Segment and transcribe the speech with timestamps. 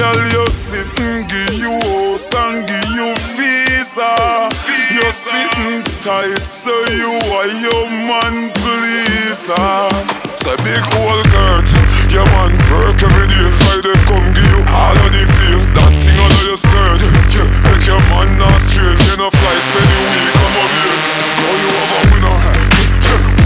[0.00, 4.48] Girl, you sitting, give you house and give you visa.
[4.88, 9.52] You're sitting tight, so you are your man, please.
[9.60, 9.92] Ah.
[10.40, 11.60] Say big old girl,
[12.08, 13.44] your man work every day.
[13.52, 15.60] Friday come give you all of the feel.
[15.76, 17.04] That thing under your skirt,
[17.36, 18.96] yeah, make your man not straight.
[19.04, 20.96] You know fly, spend the week, come over here.
[21.44, 22.40] Now you have a winner.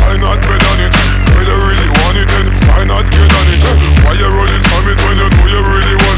[0.06, 0.94] Why not bet on it?
[1.44, 3.60] You really want it, then why not get on it?
[4.06, 6.13] Why you running from it when you know you really want it?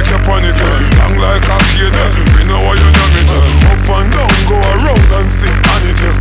[0.00, 0.56] Make you panic.
[0.96, 1.92] Long like a kid.
[1.92, 3.28] We know why you done it.
[3.68, 6.16] Up and down, go around and or panic, you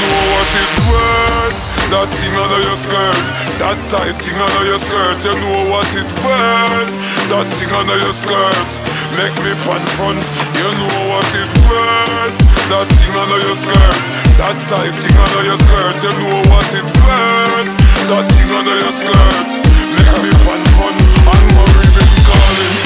[0.00, 1.60] know what it worth.
[1.92, 3.26] That thing under your skirt,
[3.60, 6.96] that tight thing under your skirt, you know what it worth.
[7.28, 8.80] That thing under your skirt,
[9.14, 10.16] make me pants fun,
[10.56, 12.40] you know what it worth.
[12.72, 14.02] That thing under your skirt,
[14.40, 17.76] that tight thing under your skirt, you know what it worth.
[18.08, 19.60] That thing under your skirt,
[20.22, 22.85] me pants fun, and me calling, calling,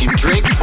[0.00, 0.53] You drink.